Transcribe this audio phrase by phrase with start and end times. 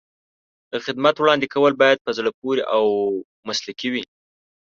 [0.71, 2.85] د خدمت وړاندې کول باید په زړه پورې او
[3.47, 4.03] مسلکي وي.